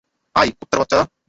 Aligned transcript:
আয়, 0.35 0.51
কু্ত্তার 0.59 0.79
বাচ্চারা! 0.81 1.03